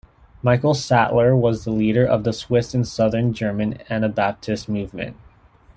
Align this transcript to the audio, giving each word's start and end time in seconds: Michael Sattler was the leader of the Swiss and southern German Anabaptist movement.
Michael 0.41 0.73
Sattler 0.73 1.35
was 1.35 1.63
the 1.63 1.69
leader 1.69 2.03
of 2.03 2.23
the 2.23 2.33
Swiss 2.33 2.73
and 2.73 2.87
southern 2.87 3.35
German 3.35 3.77
Anabaptist 3.87 4.67
movement. 4.67 5.15